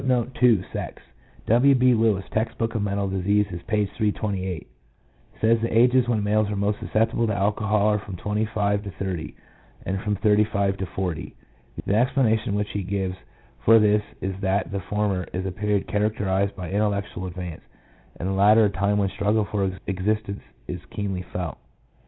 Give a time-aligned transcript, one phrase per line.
[0.01, 0.07] xi.
[0.07, 0.07] pp.
[0.33, 0.95] 332L 2
[1.45, 1.75] W.
[1.75, 1.93] B.
[1.93, 3.85] Lewis, Text book of Mental Diseases, p.
[3.85, 4.67] 328,
[5.39, 8.89] says the ages when males are most susceptible to alcohol are from twenty five to
[8.97, 9.35] thirty,
[9.85, 11.35] and from thirty five to forty.
[11.85, 13.13] The explanation which he gives
[13.63, 17.61] for this is that the former is a period characterised by intellectual advance,
[18.19, 21.59] and the latter a time when the struggle for existence is most keenly felt.